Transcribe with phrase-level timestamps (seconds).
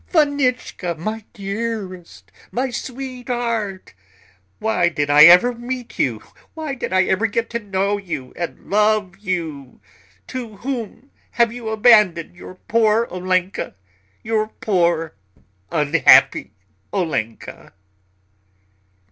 [0.11, 3.93] "Vanichka, my dearest, my sweetheart.
[4.57, 6.23] Why did I ever meet you?
[6.55, 9.79] Why did I ever get to know you and love you?
[10.29, 13.75] To whom have you abandoned your poor Olenka,
[14.23, 15.13] your poor,
[15.69, 16.53] unhappy
[16.91, 17.71] Olenka?"